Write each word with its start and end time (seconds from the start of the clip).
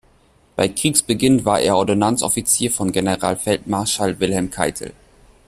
Bei 0.55 0.67
Kriegsbeginn 0.67 1.45
war 1.45 1.59
er 1.59 1.77
Ordonnanzoffizier 1.77 2.71
von 2.71 2.91
Generalfeldmarschall 2.91 4.19
Wilhelm 4.19 4.49
Keitel. 4.49 4.93